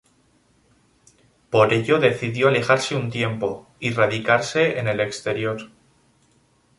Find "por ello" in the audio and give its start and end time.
1.51-1.99